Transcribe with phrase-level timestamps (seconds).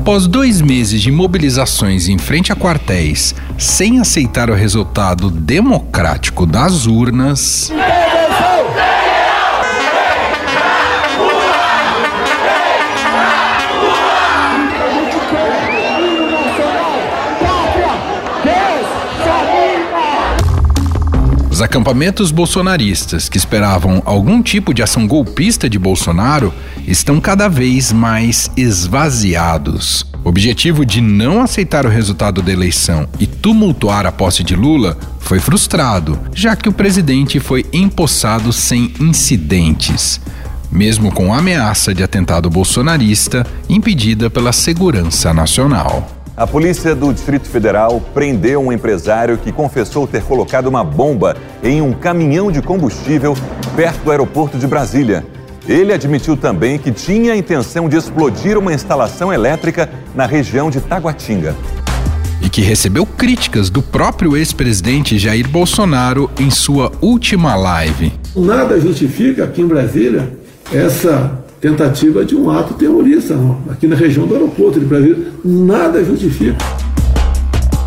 [0.00, 6.86] Após dois meses de mobilizações em frente a quartéis, sem aceitar o resultado democrático das
[6.86, 7.70] urnas.
[21.60, 26.54] Os acampamentos bolsonaristas que esperavam algum tipo de ação golpista de Bolsonaro
[26.88, 30.06] estão cada vez mais esvaziados.
[30.24, 34.96] O objetivo de não aceitar o resultado da eleição e tumultuar a posse de Lula
[35.18, 40.18] foi frustrado, já que o presidente foi empossado sem incidentes
[40.72, 46.19] mesmo com ameaça de atentado bolsonarista impedida pela segurança nacional.
[46.40, 51.82] A polícia do Distrito Federal prendeu um empresário que confessou ter colocado uma bomba em
[51.82, 53.36] um caminhão de combustível
[53.76, 55.22] perto do aeroporto de Brasília.
[55.68, 60.80] Ele admitiu também que tinha a intenção de explodir uma instalação elétrica na região de
[60.80, 61.54] Taguatinga.
[62.40, 68.14] E que recebeu críticas do próprio ex-presidente Jair Bolsonaro em sua última live.
[68.34, 70.32] Nada justifica aqui em Brasília
[70.72, 73.36] essa tentativa de um ato terrorista
[73.70, 75.32] aqui na região do aeroporto de Brasília.
[75.44, 76.56] Nada justifica.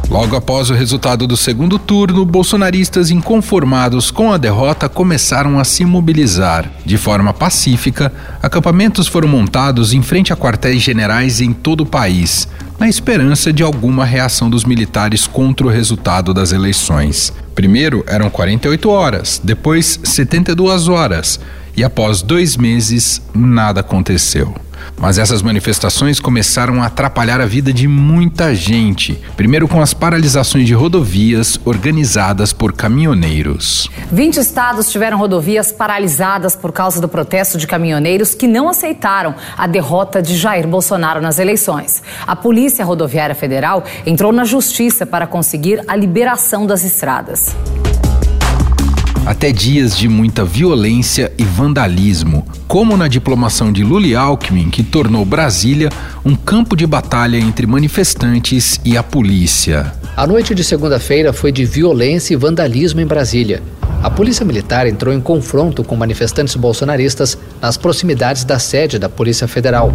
[0.10, 5.84] Logo após o resultado do segundo turno, bolsonaristas inconformados com a derrota começaram a se
[5.86, 6.70] mobilizar.
[6.86, 12.48] De forma pacífica, acampamentos foram montados em frente a quartéis generais em todo o país,
[12.78, 17.34] na esperança de alguma reação dos militares contra o resultado das eleições.
[17.56, 21.40] Primeiro eram 48 horas, depois 72 horas
[21.76, 24.54] e após dois meses nada aconteceu.
[24.98, 29.20] Mas essas manifestações começaram a atrapalhar a vida de muita gente.
[29.36, 33.90] Primeiro, com as paralisações de rodovias organizadas por caminhoneiros.
[34.12, 39.68] 20 estados tiveram rodovias paralisadas por causa do protesto de caminhoneiros que não aceitaram a
[39.68, 42.02] derrota de Jair Bolsonaro nas eleições.
[42.26, 47.56] A Polícia Rodoviária Federal entrou na justiça para conseguir a liberação das estradas
[49.26, 54.84] até dias de muita violência e vandalismo, como na diplomação de Lula e Alckmin, que
[54.84, 55.90] tornou Brasília
[56.26, 59.94] um campo de batalha entre manifestantes e a polícia.
[60.16, 63.64] A noite de segunda-feira foi de violência e vandalismo em Brasília.
[64.04, 69.48] A Polícia Militar entrou em confronto com manifestantes bolsonaristas nas proximidades da sede da Polícia
[69.48, 69.94] Federal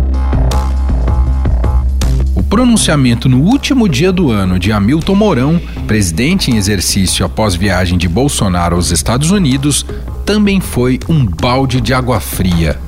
[2.49, 8.09] pronunciamento no último dia do ano de Hamilton Mourão, presidente em exercício após viagem de
[8.09, 9.85] Bolsonaro aos Estados Unidos,
[10.25, 12.79] também foi um balde de água fria.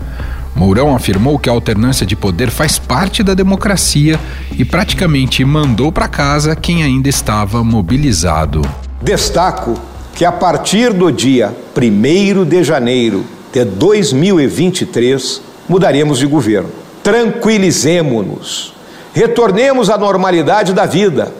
[0.56, 4.19] Mourão afirmou que a alternância de poder faz parte da democracia
[4.56, 8.62] e praticamente mandou para casa quem ainda estava mobilizado.
[9.03, 9.78] Destaco
[10.15, 16.70] que a partir do dia 1 de janeiro de 2023 mudaremos de governo.
[17.03, 18.79] Tranquilizemos-nos
[19.15, 21.32] retornemos à normalidade da vida,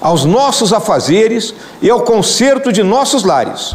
[0.00, 3.74] aos nossos afazeres e ao conserto de nossos lares.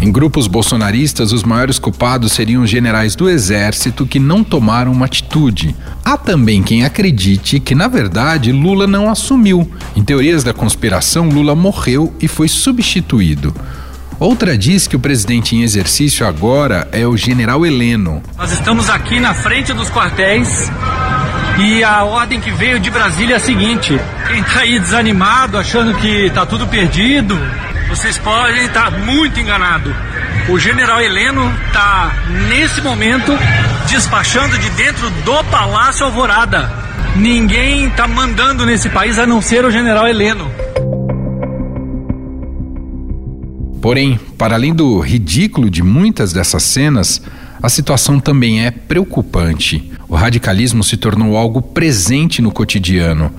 [0.00, 5.06] Em grupos bolsonaristas, os maiores culpados seriam os generais do exército que não tomaram uma
[5.06, 5.74] atitude.
[6.04, 9.68] Há também quem acredite que, na verdade, Lula não assumiu.
[9.96, 13.52] Em teorias da conspiração, Lula morreu e foi substituído.
[14.20, 18.22] Outra diz que o presidente em exercício agora é o general Heleno.
[18.36, 20.70] Nós estamos aqui na frente dos quartéis
[21.58, 23.98] e a ordem que veio de Brasília é a seguinte:
[24.28, 27.38] quem está aí desanimado, achando que está tudo perdido,
[27.88, 29.94] vocês podem estar tá muito enganado.
[30.48, 32.12] O general Heleno está
[32.48, 33.32] nesse momento
[33.88, 36.70] despachando de dentro do Palácio Alvorada.
[37.16, 40.50] Ninguém está mandando nesse país a não ser o general Heleno.
[43.82, 47.22] Porém, para além do ridículo de muitas dessas cenas,
[47.62, 49.90] a situação também é preocupante.
[50.08, 53.30] O radicalismo se tornou algo presente no cotidiano.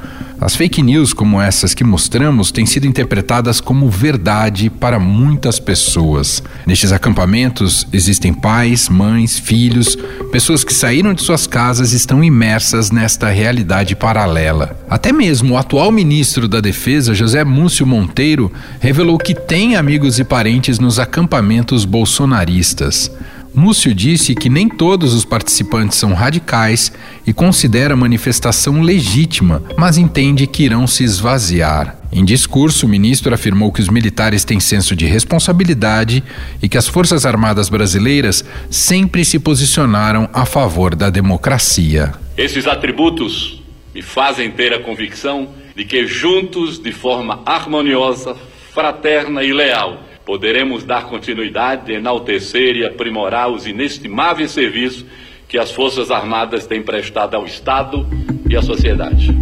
[0.42, 6.42] As fake news como essas que mostramos têm sido interpretadas como verdade para muitas pessoas.
[6.66, 9.98] Nestes acampamentos existem pais, mães, filhos,
[10.32, 14.80] pessoas que saíram de suas casas e estão imersas nesta realidade paralela.
[14.90, 18.50] Até mesmo o atual ministro da Defesa, José Múcio Monteiro,
[18.80, 23.12] revelou que tem amigos e parentes nos acampamentos bolsonaristas.
[23.54, 26.92] Múcio disse que nem todos os participantes são radicais
[27.26, 31.98] e considera a manifestação legítima, mas entende que irão se esvaziar.
[32.12, 36.24] Em discurso, o ministro afirmou que os militares têm senso de responsabilidade
[36.62, 42.14] e que as Forças Armadas brasileiras sempre se posicionaram a favor da democracia.
[42.36, 43.62] Esses atributos
[43.94, 48.36] me fazem ter a convicção de que, juntos, de forma harmoniosa,
[48.74, 55.04] fraterna e leal, poderemos dar continuidade, enaltecer e aprimorar os inestimáveis serviços
[55.48, 58.06] que as Forças Armadas têm prestado ao Estado
[58.48, 59.36] e à sociedade.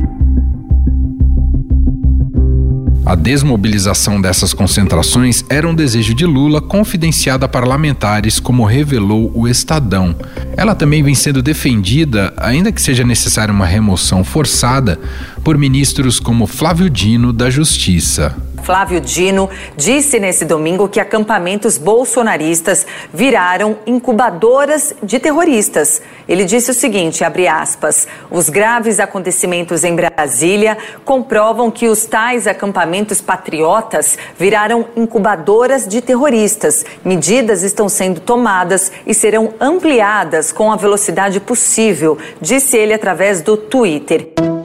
[3.05, 9.45] A desmobilização dessas concentrações era um desejo de Lula confidenciado a parlamentares, como revelou o
[9.45, 10.15] Estadão.
[10.55, 14.97] Ela também vem sendo defendida, ainda que seja necessária uma remoção forçada,
[15.43, 18.46] por ministros como Flávio Dino da Justiça.
[18.67, 26.01] Flávio Dino disse nesse domingo que acampamentos bolsonaristas viraram incubadoras de terroristas.
[26.27, 32.45] Ele disse o seguinte, abre aspas, os graves acontecimentos em Brasília comprovam que os tais
[32.45, 36.83] acampamentos patriotas viraram incubadoras de terroristas.
[37.05, 43.55] Medidas estão sendo tomadas e serão ampliadas com a velocidade possível, disse ele através do
[43.55, 44.56] Twitter.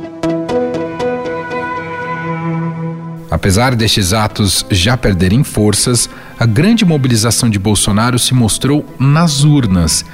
[3.32, 6.06] Apesar destes atos já perderem forças,
[6.38, 10.04] a grande mobilização de Bolsonaro se mostrou nas urnas.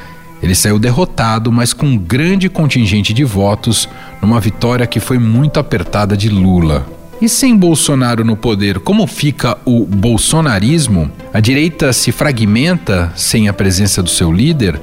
[0.41, 3.89] Ele saiu derrotado, mas com um grande contingente de votos,
[4.23, 6.87] numa vitória que foi muito apertada de Lula.
[7.21, 11.11] E sem Bolsonaro no poder, como fica o bolsonarismo?
[11.35, 14.81] A direita se fragmenta sem a presença do seu líder?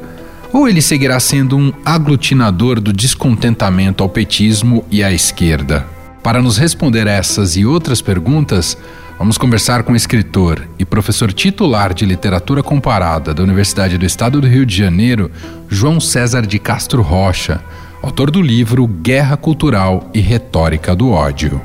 [0.51, 5.94] Ou ele seguirá sendo um aglutinador do descontentamento ao petismo e à esquerda?
[6.25, 8.75] Para nos responder essas e outras perguntas,
[9.16, 14.42] vamos conversar com o escritor e professor titular de literatura comparada da Universidade do Estado
[14.42, 15.30] do Rio de Janeiro,
[15.69, 17.62] João César de Castro Rocha,
[18.01, 21.62] autor do livro Guerra Cultural e Retórica do Ódio.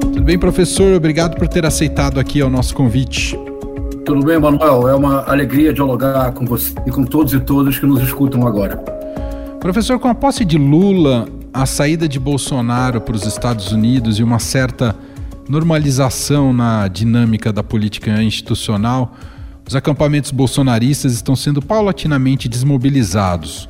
[0.00, 0.92] Tudo bem, professor?
[0.96, 3.38] Obrigado por ter aceitado aqui ao nosso convite.
[4.04, 4.88] Tudo bem, Manuel?
[4.88, 8.76] É uma alegria dialogar com você e com todos e todas que nos escutam agora.
[9.60, 14.22] Professor, com a posse de Lula, a saída de Bolsonaro para os Estados Unidos e
[14.24, 14.96] uma certa
[15.48, 19.14] normalização na dinâmica da política institucional,
[19.68, 23.68] os acampamentos bolsonaristas estão sendo paulatinamente desmobilizados.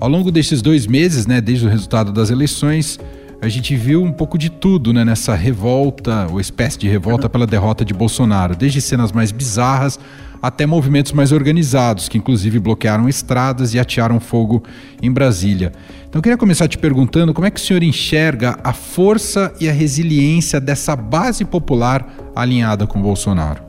[0.00, 2.98] Ao longo destes dois meses, né, desde o resultado das eleições,
[3.44, 7.46] a gente viu um pouco de tudo né, nessa revolta, ou espécie de revolta pela
[7.46, 10.00] derrota de Bolsonaro, desde cenas mais bizarras
[10.40, 14.62] até movimentos mais organizados, que inclusive bloquearam estradas e atearam fogo
[15.02, 15.72] em Brasília.
[16.08, 19.68] Então eu queria começar te perguntando como é que o senhor enxerga a força e
[19.68, 23.62] a resiliência dessa base popular alinhada com Bolsonaro?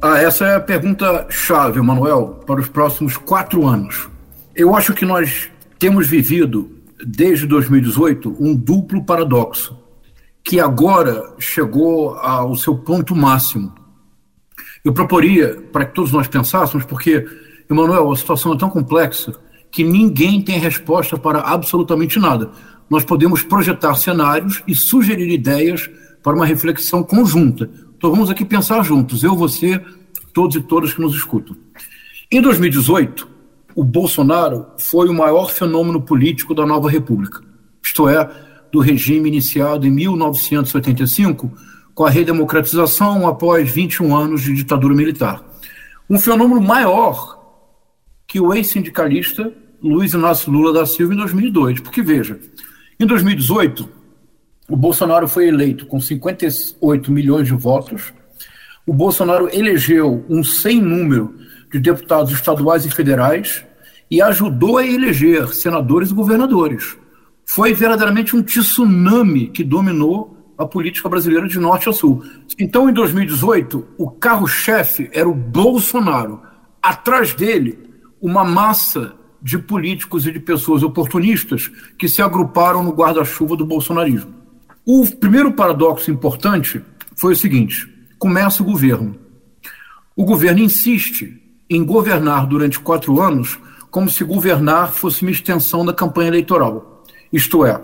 [0.00, 4.08] Ah, essa é a pergunta chave, Manuel, para os próximos quatro anos.
[4.54, 9.78] Eu acho que nós temos vivido desde 2018, um duplo paradoxo,
[10.44, 13.72] que agora chegou ao seu ponto máximo.
[14.84, 17.26] Eu proporia para que todos nós pensássemos, porque,
[17.70, 19.32] Emanuel, a situação é tão complexa
[19.70, 22.50] que ninguém tem resposta para absolutamente nada.
[22.90, 25.88] Nós podemos projetar cenários e sugerir ideias
[26.22, 27.70] para uma reflexão conjunta.
[27.96, 29.80] Então vamos aqui pensar juntos, eu, você,
[30.34, 31.56] todos e todas que nos escutam.
[32.30, 33.31] Em 2018,
[33.74, 37.40] o Bolsonaro foi o maior fenômeno político da nova República,
[37.82, 38.30] isto é,
[38.70, 41.52] do regime iniciado em 1985,
[41.94, 45.42] com a redemocratização após 21 anos de ditadura militar.
[46.08, 47.40] Um fenômeno maior
[48.26, 49.52] que o ex-sindicalista
[49.82, 51.80] Luiz Inácio Lula da Silva em 2002.
[51.80, 52.38] Porque, veja,
[52.98, 53.88] em 2018,
[54.68, 58.14] o Bolsonaro foi eleito com 58 milhões de votos,
[58.86, 61.34] o Bolsonaro elegeu um sem número
[61.72, 63.64] de deputados estaduais e federais
[64.10, 66.96] e ajudou a eleger senadores e governadores.
[67.46, 72.22] Foi verdadeiramente um tsunami que dominou a política brasileira de norte a sul.
[72.58, 76.42] Então, em 2018, o carro-chefe era o Bolsonaro.
[76.82, 77.78] Atrás dele,
[78.20, 81.68] uma massa de políticos e de pessoas oportunistas
[81.98, 84.32] que se agruparam no guarda-chuva do bolsonarismo.
[84.84, 86.82] O primeiro paradoxo importante
[87.16, 89.16] foi o seguinte: começa o governo.
[90.14, 91.41] O governo insiste
[91.76, 93.58] em governar durante quatro anos
[93.90, 97.02] como se governar fosse uma extensão da campanha eleitoral.
[97.32, 97.80] Isto é,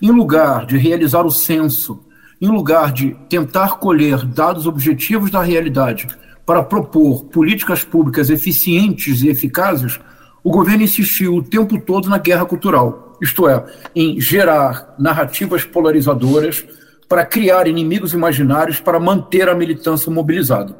[0.00, 2.00] em lugar de realizar o censo,
[2.40, 6.08] em lugar de tentar colher dados objetivos da realidade
[6.44, 10.00] para propor políticas públicas eficientes e eficazes,
[10.42, 16.64] o governo insistiu o tempo todo na guerra cultural, isto é, em gerar narrativas polarizadoras
[17.08, 20.76] para criar inimigos imaginários para manter a militância mobilizada.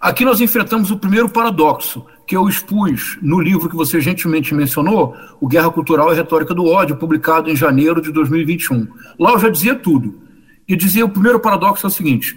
[0.00, 5.14] Aqui nós enfrentamos o primeiro paradoxo, que eu expus no livro que você gentilmente mencionou,
[5.38, 8.88] O Guerra Cultural e Retórica do Ódio, publicado em janeiro de 2021.
[9.18, 10.22] Lá eu já dizia tudo.
[10.66, 12.34] E dizia o primeiro paradoxo é o seguinte: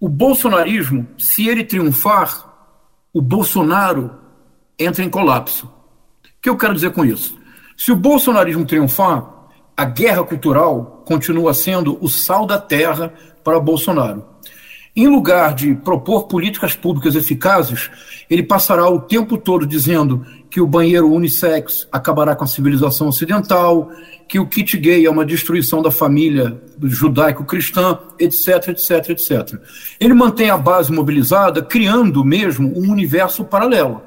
[0.00, 2.50] o bolsonarismo, se ele triunfar,
[3.12, 4.12] o Bolsonaro
[4.78, 5.66] entra em colapso.
[5.66, 7.36] O que eu quero dizer com isso?
[7.76, 9.30] Se o bolsonarismo triunfar,
[9.76, 14.24] a guerra cultural continua sendo o sal da terra para Bolsonaro.
[14.96, 17.90] Em lugar de propor políticas públicas eficazes,
[18.30, 23.90] ele passará o tempo todo dizendo que o banheiro unissex acabará com a civilização ocidental,
[24.28, 29.60] que o kit gay é uma destruição da família judaico-cristã, etc, etc, etc.
[29.98, 34.00] Ele mantém a base mobilizada, criando mesmo um universo paralelo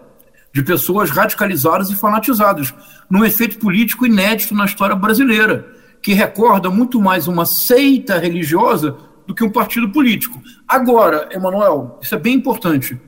[0.53, 2.73] de pessoas radicalizadas e fanatizadas,
[3.09, 5.67] num efeito político inédito na história brasileira,
[6.01, 8.95] que recorda muito mais uma seita religiosa
[9.27, 10.41] do que um partido político.
[10.67, 12.99] Agora, Emanuel, isso é bem importante.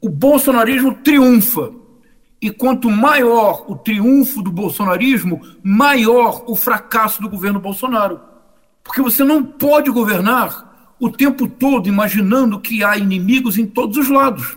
[0.00, 1.70] O bolsonarismo triunfa.
[2.40, 8.20] E quanto maior o triunfo do bolsonarismo, maior o fracasso do governo Bolsonaro.
[8.82, 14.08] Porque você não pode governar o tempo todo imaginando que há inimigos em todos os
[14.08, 14.56] lados.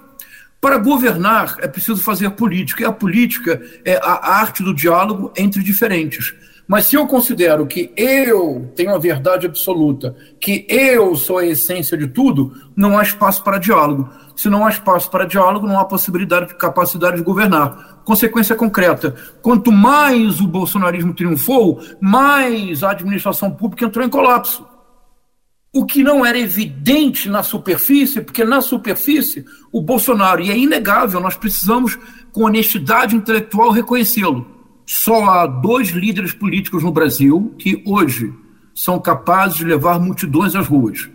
[0.62, 5.64] Para governar é preciso fazer política, e a política é a arte do diálogo entre
[5.64, 6.34] diferentes.
[6.70, 11.98] Mas se eu considero que eu tenho a verdade absoluta, que eu sou a essência
[11.98, 14.08] de tudo, não há espaço para diálogo.
[14.36, 18.04] Se não há espaço para diálogo, não há possibilidade de capacidade de governar.
[18.06, 24.64] Consequência concreta: quanto mais o bolsonarismo triunfou, mais a administração pública entrou em colapso.
[25.74, 31.20] O que não era evidente na superfície, porque na superfície o Bolsonaro, e é inegável,
[31.20, 31.98] nós precisamos,
[32.32, 34.59] com honestidade intelectual, reconhecê-lo
[34.92, 38.34] só há dois líderes políticos no Brasil que hoje
[38.74, 41.08] são capazes de levar multidões às ruas: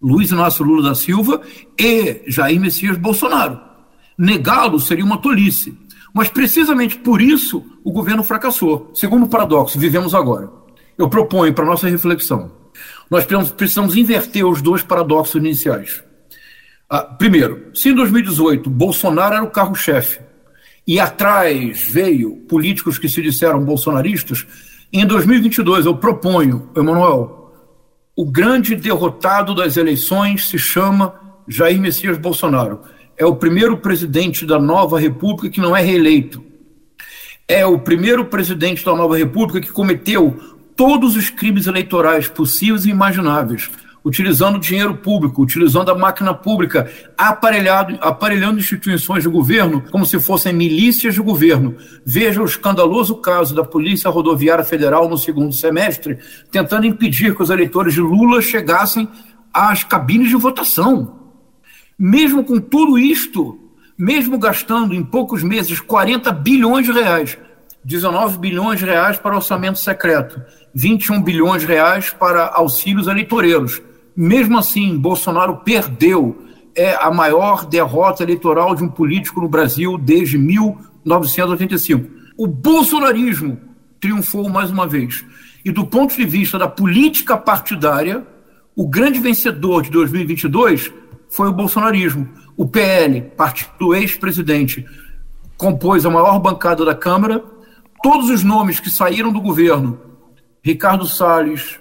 [0.00, 1.40] Luiz Inácio Lula da Silva
[1.80, 3.58] e Jair Messias Bolsonaro.
[4.18, 5.74] Negá-lo seria uma tolice.
[6.12, 8.90] Mas precisamente por isso o governo fracassou.
[8.92, 10.50] Segundo paradoxo, vivemos agora.
[10.98, 12.52] Eu proponho para nossa reflexão.
[13.10, 16.04] Nós precisamos inverter os dois paradoxos iniciais.
[16.90, 20.20] Ah, primeiro, se em 2018 Bolsonaro era o carro-chefe
[20.86, 24.46] e atrás veio políticos que se disseram bolsonaristas,
[24.92, 27.52] em 2022 eu proponho, Emanuel,
[28.16, 31.14] o grande derrotado das eleições se chama
[31.48, 32.82] Jair Messias Bolsonaro.
[33.16, 36.44] É o primeiro presidente da nova república que não é reeleito.
[37.48, 40.38] É o primeiro presidente da nova república que cometeu
[40.76, 43.70] todos os crimes eleitorais possíveis e imagináveis
[44.04, 50.52] utilizando dinheiro público, utilizando a máquina pública, aparelhado, aparelhando instituições de governo como se fossem
[50.52, 51.74] milícias de governo.
[52.04, 56.18] Veja o escandaloso caso da Polícia Rodoviária Federal no segundo semestre,
[56.52, 59.08] tentando impedir que os eleitores de Lula chegassem
[59.52, 61.20] às cabines de votação.
[61.98, 63.58] Mesmo com tudo isto,
[63.96, 67.38] mesmo gastando em poucos meses 40 bilhões de reais,
[67.84, 70.42] 19 bilhões de reais para orçamento secreto,
[70.74, 73.80] 21 bilhões de reais para auxílios eleitoreiros,
[74.16, 76.42] mesmo assim, Bolsonaro perdeu.
[76.76, 82.10] É a maior derrota eleitoral de um político no Brasil desde 1985.
[82.36, 83.58] O bolsonarismo
[84.00, 85.24] triunfou mais uma vez.
[85.64, 88.26] E do ponto de vista da política partidária,
[88.76, 90.92] o grande vencedor de 2022
[91.30, 92.28] foi o bolsonarismo.
[92.56, 94.84] O PL, partido do ex-presidente,
[95.56, 97.42] compôs a maior bancada da Câmara.
[98.02, 99.98] Todos os nomes que saíram do governo,
[100.62, 101.78] Ricardo Salles,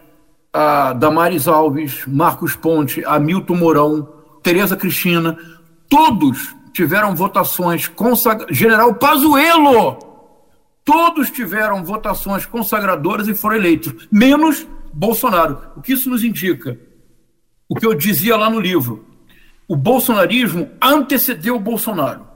[0.54, 5.36] a Damares Alves, Marcos Ponte, Hamilton Mourão, Tereza Cristina,
[5.90, 8.56] todos tiveram votações consagradoras.
[8.56, 9.98] General Pazuello!
[10.86, 15.60] Todos tiveram votações consagradoras e foram eleitos, menos Bolsonaro.
[15.78, 16.78] O que isso nos indica?
[17.70, 19.06] O que eu dizia lá no livro.
[19.66, 22.28] O bolsonarismo antecedeu o Bolsonaro.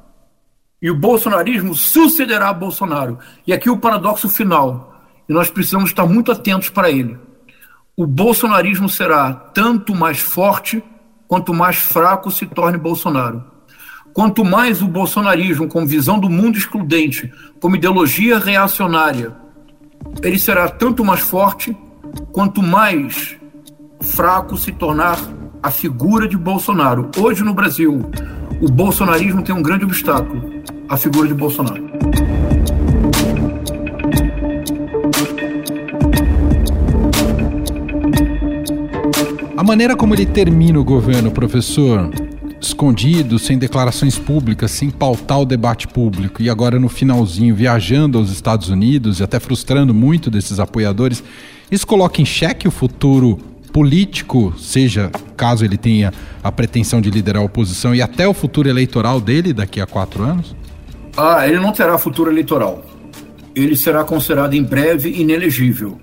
[0.81, 3.19] E o bolsonarismo sucederá a Bolsonaro.
[3.45, 4.95] E aqui o paradoxo final.
[5.27, 7.19] E nós precisamos estar muito atentos para ele
[7.99, 10.83] o bolsonarismo será tanto mais forte
[11.27, 13.43] quanto mais fraco se torne Bolsonaro.
[14.13, 19.35] Quanto mais o bolsonarismo, com visão do mundo excludente, como ideologia reacionária,
[20.21, 21.75] ele será tanto mais forte
[22.31, 23.35] quanto mais
[23.99, 25.17] fraco se tornar
[25.61, 27.09] a figura de Bolsonaro.
[27.17, 28.11] Hoje no Brasil,
[28.61, 31.86] o bolsonarismo tem um grande obstáculo: a figura de Bolsonaro.
[39.67, 42.09] Maneira como ele termina o governo, professor,
[42.61, 48.31] escondido, sem declarações públicas, sem pautar o debate público e agora no finalzinho viajando aos
[48.31, 51.21] Estados Unidos e até frustrando muito desses apoiadores,
[51.69, 53.37] isso coloca em xeque o futuro
[53.73, 58.69] político, seja caso ele tenha a pretensão de liderar a oposição e até o futuro
[58.69, 60.55] eleitoral dele daqui a quatro anos?
[61.17, 62.85] Ah, ele não terá futuro eleitoral.
[63.53, 65.99] Ele será considerado em breve inelegível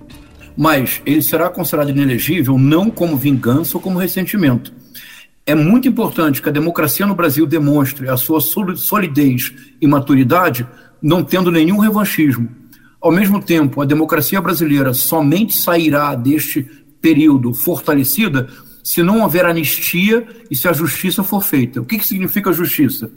[0.57, 4.73] mas ele será considerado inelegível não como vingança ou como ressentimento.
[5.47, 10.67] É muito importante que a democracia no Brasil demonstre a sua solidez e maturidade,
[11.03, 12.49] não tendo nenhum revanchismo.
[13.01, 16.63] Ao mesmo tempo, a democracia brasileira somente sairá deste
[17.03, 18.49] período fortalecida
[18.83, 21.83] se não houver anistia e se a justiça for feita.
[21.83, 23.11] O que, que significa justiça?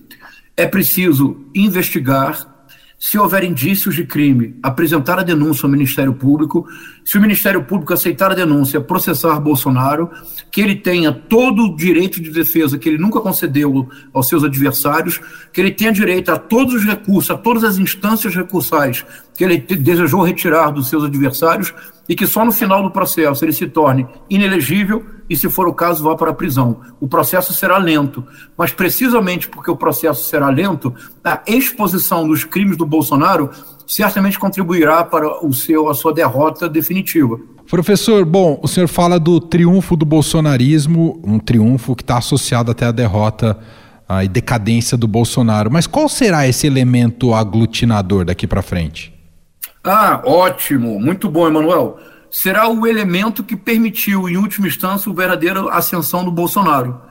[0.58, 2.57] É preciso investigar,
[3.00, 6.68] se houver indícios de crime, apresentar a denúncia ao Ministério Público.
[7.06, 10.10] Se o Ministério Público aceitar a denúncia, processar Bolsonaro,
[10.52, 15.22] que ele tenha todo o direito de defesa que ele nunca concedeu aos seus adversários,
[15.54, 19.60] que ele tenha direito a todos os recursos, a todas as instâncias recursais que ele
[19.60, 21.74] desejou retirar dos seus adversários
[22.10, 25.74] e que só no final do processo ele se torne inelegível e, se for o
[25.74, 26.78] caso, vá para a prisão.
[27.00, 28.24] O processo será lento,
[28.58, 30.94] mas precisamente porque o processo será lento,
[31.24, 33.50] a exposição dos crimes do Bolsonaro
[33.86, 37.40] certamente contribuirá para o seu, a sua derrota definitiva.
[37.70, 42.86] Professor, bom, o senhor fala do triunfo do bolsonarismo, um triunfo que está associado até
[42.86, 43.58] à derrota
[44.24, 45.70] e decadência do Bolsonaro.
[45.70, 49.14] Mas qual será esse elemento aglutinador daqui para frente?
[49.84, 51.98] Ah, ótimo, muito bom, Emanuel.
[52.30, 57.02] Será o elemento que permitiu, em última instância, a verdadeira ascensão do Bolsonaro,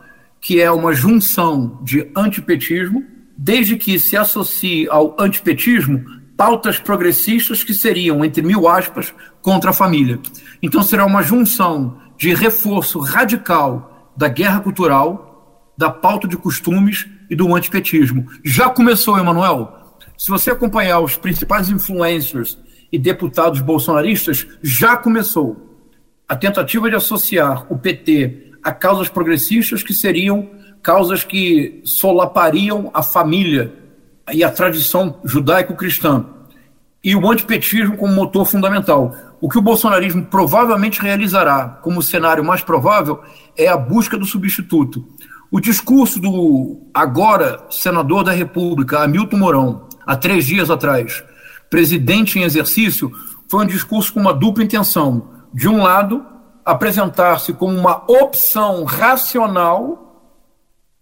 [0.40, 3.04] que é uma junção de antipetismo,
[3.37, 6.04] desde que se associe ao antipetismo
[6.37, 10.20] pautas progressistas que seriam, entre mil aspas, contra a família.
[10.62, 17.37] Então será uma junção de reforço radical da guerra cultural, da pauta de costumes e
[17.37, 18.26] do antipetismo.
[18.44, 19.96] Já começou, Emanuel.
[20.16, 22.58] Se você acompanhar os principais influencers
[22.90, 25.80] e deputados bolsonaristas, já começou
[26.28, 30.50] a tentativa de associar o PT a causas progressistas que seriam
[30.82, 33.74] causas que solapariam a família
[34.32, 36.24] e a tradição judaico-cristã.
[37.02, 39.14] E o antipetismo como motor fundamental.
[39.40, 43.20] O que o bolsonarismo provavelmente realizará como cenário mais provável
[43.56, 45.06] é a busca do substituto.
[45.50, 51.22] O discurso do agora senador da República, Hamilton Mourão, há três dias atrás,
[51.70, 53.11] presidente em exercício,
[53.49, 55.28] foi um discurso com uma dupla intenção.
[55.52, 56.25] De um lado,
[56.64, 60.02] apresentar-se como uma opção racional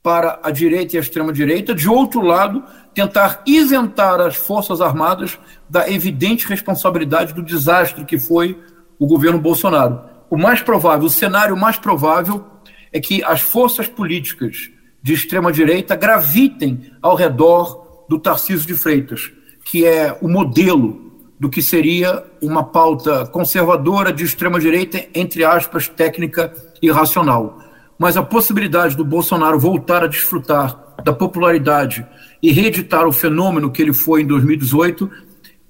[0.02, 2.62] para a direita e a extrema-direita, de outro lado,
[2.94, 8.62] tentar isentar as Forças Armadas da evidente responsabilidade do desastre que foi
[8.98, 10.02] o governo Bolsonaro.
[10.28, 12.44] O mais provável, o cenário mais provável
[12.92, 14.70] é que as forças políticas
[15.02, 19.32] de extrema-direita gravitem ao redor do Tarcísio de Freitas
[19.64, 26.52] que é o modelo do que seria uma pauta conservadora de extrema-direita, entre aspas, técnica
[26.80, 27.58] e racional.
[27.98, 32.06] Mas a possibilidade do Bolsonaro voltar a desfrutar da popularidade
[32.42, 35.10] e reeditar o fenômeno que ele foi em 2018,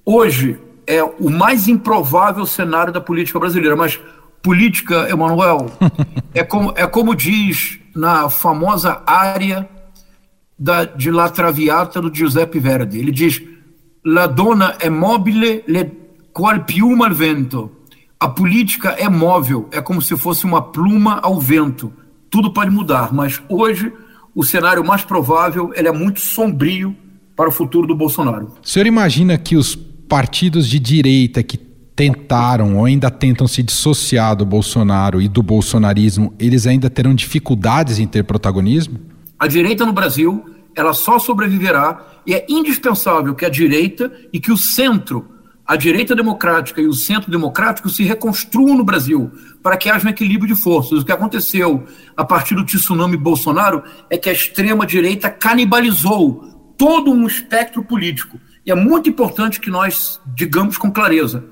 [0.05, 3.75] hoje é o mais improvável cenário da política brasileira.
[3.75, 3.99] Mas
[4.41, 5.71] política, Emanuel,
[6.33, 9.67] é como, é como diz na famosa área
[10.57, 12.99] da, de La Traviata do Giuseppe Verdi.
[12.99, 13.41] Ele diz
[14.05, 15.63] la donna è mobile
[16.31, 17.71] qual piuma al vento.
[18.19, 21.91] A política é móvel, é como se fosse uma pluma ao vento.
[22.29, 23.91] Tudo pode mudar, mas hoje
[24.33, 26.95] o cenário mais provável ele é muito sombrio
[27.35, 28.53] para o futuro do Bolsonaro.
[28.63, 34.35] O senhor imagina que os partidos de direita que tentaram ou ainda tentam se dissociar
[34.35, 38.99] do Bolsonaro e do bolsonarismo, eles ainda terão dificuldades em ter protagonismo?
[39.39, 40.43] A direita no Brasil,
[40.75, 45.27] ela só sobreviverá e é indispensável que a direita e que o centro,
[45.65, 49.31] a direita democrática e o centro democrático se reconstruam no Brasil,
[49.63, 50.99] para que haja um equilíbrio de forças.
[50.99, 51.85] O que aconteceu
[52.15, 58.39] a partir do tsunami Bolsonaro é que a extrema-direita canibalizou todo um espectro político.
[58.65, 61.45] E é muito importante que nós digamos com clareza: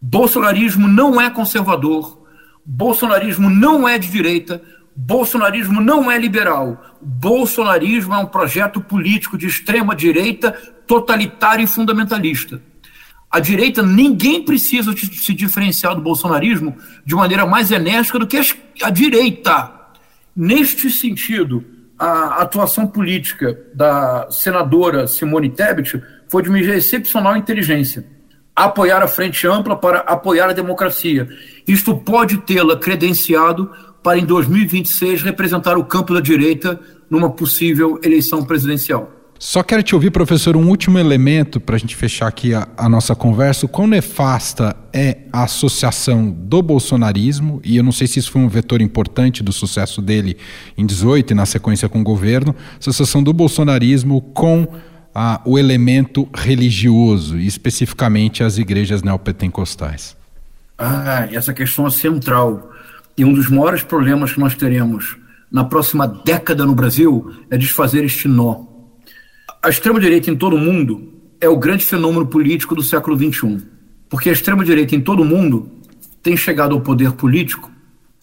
[0.00, 2.26] bolsonarismo não é conservador,
[2.64, 4.62] bolsonarismo não é de direita,
[5.00, 6.96] Bolsonarismo não é liberal.
[7.00, 10.50] Bolsonarismo é um projeto político de extrema direita,
[10.88, 12.60] totalitário e fundamentalista.
[13.30, 18.40] A direita, ninguém precisa se diferenciar do bolsonarismo de maneira mais enérgica do que
[18.82, 19.72] a direita.
[20.34, 21.64] Neste sentido,
[21.96, 28.04] a atuação política da senadora Simone Tebet foi de uma excepcional inteligência.
[28.54, 31.28] Apoiar a frente ampla para apoiar a democracia.
[31.68, 33.70] Isto pode tê-la credenciado
[34.02, 36.80] para em 2026 representar o campo da direita
[37.10, 39.18] numa possível eleição presidencial.
[39.38, 42.88] Só quero te ouvir, professor, um último elemento para a gente fechar aqui a, a,
[42.88, 43.66] nossa conversa.
[43.66, 48.42] O quão nefasta é a associação do bolsonarismo, e eu não sei se isso foi
[48.42, 50.36] um vetor importante do sucesso dele
[50.76, 54.66] em 18 e na sequência com o governo, associação do bolsonarismo com
[55.44, 60.16] o elemento religioso, e especificamente as igrejas neopentecostais.
[60.76, 62.67] Ah, essa questão é central.
[63.18, 65.16] E um dos maiores problemas que nós teremos
[65.50, 68.64] na próxima década no Brasil é desfazer este nó.
[69.60, 73.60] A extrema-direita em todo o mundo é o grande fenômeno político do século XXI.
[74.08, 75.68] Porque a extrema-direita em todo o mundo
[76.22, 77.72] tem chegado ao poder político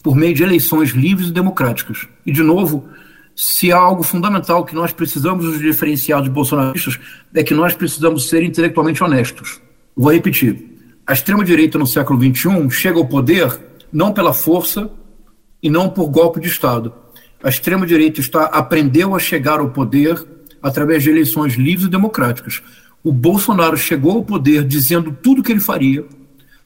[0.02, 2.08] por meio de eleições livres e democráticas.
[2.24, 2.88] E, de novo,
[3.34, 6.98] se há algo fundamental que nós precisamos nos diferenciar dos bolsonaristas,
[7.34, 9.60] é que nós precisamos ser intelectualmente honestos.
[9.94, 10.74] Vou repetir.
[11.06, 13.65] A extrema-direita no século XXI chega ao poder
[13.96, 14.90] não pela força
[15.62, 16.92] e não por golpe de Estado.
[17.42, 20.22] A extrema-direita está aprendeu a chegar ao poder
[20.62, 22.62] através de eleições livres e democráticas.
[23.02, 26.04] O Bolsonaro chegou ao poder dizendo tudo o que ele faria,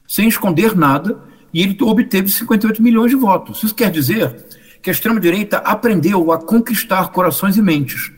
[0.05, 1.19] sem esconder nada,
[1.53, 3.63] e ele obteve 58 milhões de votos.
[3.63, 4.35] Isso quer dizer
[4.81, 8.11] que a extrema-direita aprendeu a conquistar corações e mentes.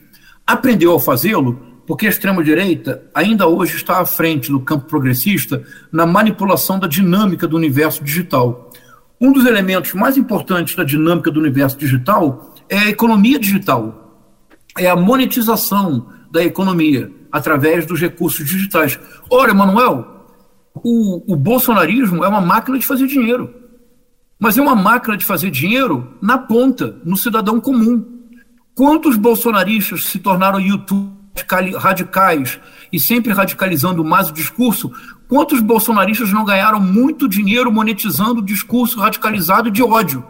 [0.47, 6.07] Aprendeu a fazê-lo porque a extrema-direita ainda hoje está à frente do campo progressista na
[6.07, 8.71] manipulação da dinâmica do universo digital.
[9.23, 14.19] Um dos elementos mais importantes da dinâmica do universo digital é a economia digital,
[14.77, 18.99] é a monetização da economia através dos recursos digitais.
[19.29, 20.27] Ora, Manuel,
[20.75, 23.63] o, o bolsonarismo é uma máquina de fazer dinheiro
[24.43, 28.05] mas é uma máquina de fazer dinheiro na ponta, no cidadão comum.
[28.75, 31.13] Quantos bolsonaristas se tornaram YouTube
[31.77, 32.59] radicais
[32.91, 34.91] e sempre radicalizando mais o discurso?
[35.33, 40.23] Quantos bolsonaristas não ganharam muito dinheiro monetizando o discurso radicalizado de ódio?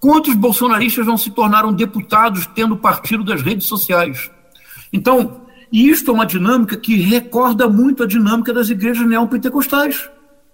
[0.00, 4.30] Quantos bolsonaristas não se tornaram deputados tendo partido das redes sociais?
[4.90, 10.08] Então, isto é uma dinâmica que recorda muito a dinâmica das igrejas neopentecostais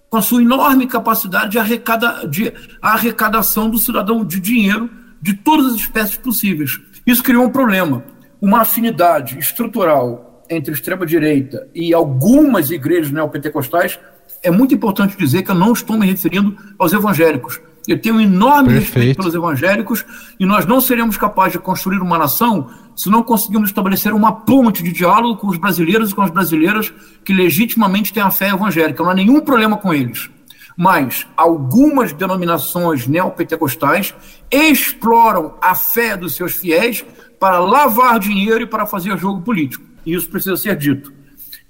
[0.09, 4.89] com a sua enorme capacidade de, arrecada, de arrecadação do cidadão de dinheiro
[5.21, 6.77] de todas as espécies possíveis.
[7.07, 8.03] Isso criou um problema,
[8.41, 13.99] uma afinidade estrutural entre extrema-direita e algumas igrejas neopentecostais.
[14.41, 17.59] É muito importante dizer que eu não estou me referindo aos evangélicos.
[17.87, 18.93] Eu tenho um enorme Perfeito.
[18.95, 20.05] respeito pelos evangélicos
[20.39, 24.81] e nós não seremos capazes de construir uma nação se não conseguirmos estabelecer uma ponte
[24.81, 26.93] de diálogo com os brasileiros e com as brasileiras
[27.25, 29.03] que legitimamente têm a fé evangélica.
[29.03, 30.29] Não há nenhum problema com eles.
[30.77, 34.15] Mas algumas denominações neopentecostais
[34.49, 37.05] exploram a fé dos seus fiéis
[37.39, 39.92] para lavar dinheiro e para fazer jogo político.
[40.05, 41.13] E isso precisa ser dito.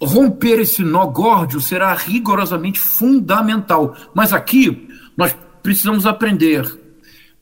[0.02, 3.96] Romper esse nó górdio será rigorosamente fundamental.
[4.14, 6.80] Mas aqui nós precisamos aprender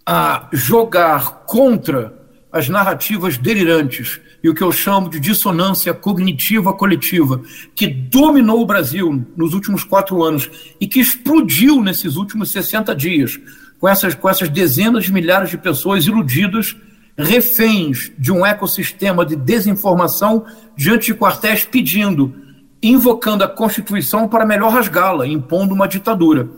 [0.05, 2.19] a jogar contra
[2.51, 7.41] as narrativas delirantes e o que eu chamo de dissonância cognitiva coletiva,
[7.75, 10.49] que dominou o Brasil nos últimos quatro anos
[10.79, 13.39] e que explodiu nesses últimos 60 dias,
[13.79, 16.75] com essas, com essas dezenas de milhares de pessoas iludidas,
[17.21, 22.33] reféns de um ecossistema de desinformação diante de quartéis pedindo,
[22.81, 26.49] invocando a Constituição para melhor rasgá-la, impondo uma ditadura.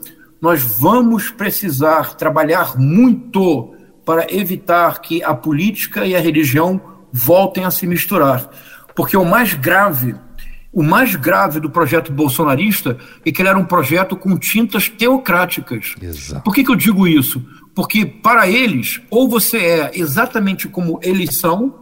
[0.42, 3.74] Nós vamos precisar trabalhar muito
[4.06, 8.50] para evitar que a política e a religião voltem a se misturar.
[8.96, 10.16] Porque o mais grave,
[10.74, 15.94] o mais grave do projeto bolsonarista é que ele era um projeto com tintas teocráticas.
[16.02, 16.44] Exato.
[16.44, 17.46] Por que, que eu digo isso?
[17.76, 21.76] Porque para eles, ou você é exatamente como eles são,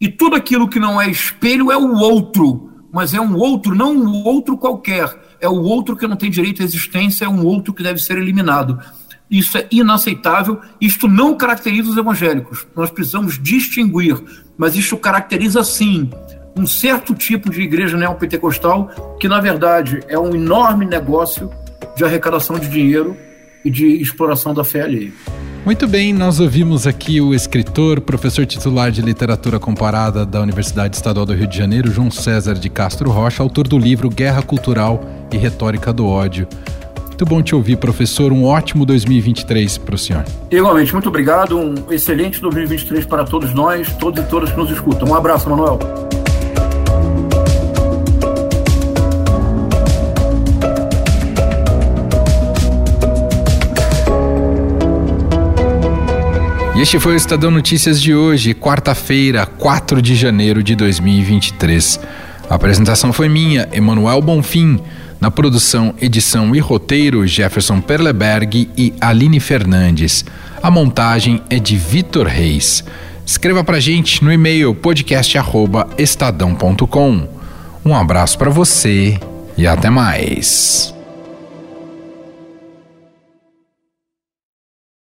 [0.00, 3.92] e tudo aquilo que não é espelho é o outro, mas é um outro, não
[3.92, 7.74] um outro qualquer, é o outro que não tem direito à existência, é um outro
[7.74, 8.78] que deve ser eliminado.
[9.28, 10.60] Isso é inaceitável.
[10.80, 12.66] Isto não caracteriza os evangélicos.
[12.76, 14.22] Nós precisamos distinguir,
[14.56, 16.10] mas isso caracteriza sim
[16.56, 21.50] um certo tipo de igreja neopentecostal que, na verdade, é um enorme negócio
[21.96, 23.16] de arrecadação de dinheiro
[23.64, 25.12] e de exploração da fé alheia.
[25.64, 31.24] Muito bem, nós ouvimos aqui o escritor, professor titular de literatura comparada da Universidade Estadual
[31.24, 35.38] do Rio de Janeiro, João César de Castro Rocha, autor do livro Guerra Cultural e
[35.38, 36.46] Retórica do Ódio.
[37.06, 38.30] Muito bom te ouvir, professor.
[38.32, 40.24] Um ótimo 2023 para o senhor.
[40.50, 41.56] Igualmente, muito obrigado.
[41.56, 45.08] Um excelente 2023 para todos nós, todos e todas que nos escutam.
[45.08, 45.78] Um abraço, Manuel.
[56.84, 61.98] Este foi o Estadão Notícias de hoje, quarta-feira, 4 de janeiro de 2023.
[62.50, 64.78] A apresentação foi minha, Emanuel Bonfim.
[65.18, 70.26] Na produção, edição e roteiro, Jefferson Perleberg e Aline Fernandes.
[70.62, 72.84] A montagem é de Vitor Reis.
[73.24, 77.28] Escreva pra gente no e-mail podcast@estadão.com.
[77.82, 79.18] Um abraço para você
[79.56, 80.93] e até mais.